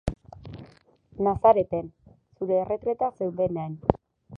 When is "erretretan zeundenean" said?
2.65-3.83